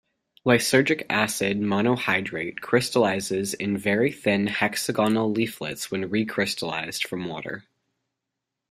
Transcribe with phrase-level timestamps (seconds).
[0.47, 7.65] Lysergic acid monohydrate crystallizes in very thin hexagonal leaflets when recrystallized from water.